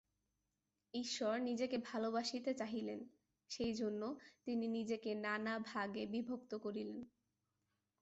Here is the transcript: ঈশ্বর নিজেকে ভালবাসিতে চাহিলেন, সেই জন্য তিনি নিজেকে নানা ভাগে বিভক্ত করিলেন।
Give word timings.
ঈশ্বর 0.93 1.35
নিজেকে 1.39 1.77
ভালবাসিতে 1.83 2.51
চাহিলেন, 2.53 2.99
সেই 3.49 3.73
জন্য 3.73 4.01
তিনি 4.45 4.65
নিজেকে 4.69 5.11
নানা 5.21 5.53
ভাগে 5.67 6.03
বিভক্ত 6.13 6.51
করিলেন। 6.63 6.99